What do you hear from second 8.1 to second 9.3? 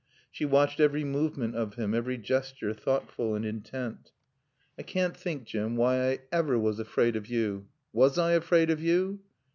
I afraid of you?"